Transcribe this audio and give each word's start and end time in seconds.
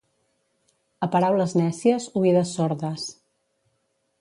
A 1.07 1.09
paraules 1.15 1.53
nècies 1.59 2.07
oïdes 2.23 2.55
sordes 2.57 3.05